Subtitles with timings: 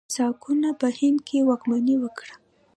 [0.15, 2.33] ساکانو په هند کې واکمني وکړه.